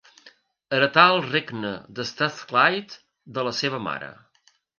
Heretà 0.77 1.03
el 1.09 1.21
Regne 1.27 1.73
de 1.99 2.07
Strathclyde 2.13 2.99
de 3.37 3.45
la 3.51 3.53
seva 3.61 3.83
mare. 3.91 4.11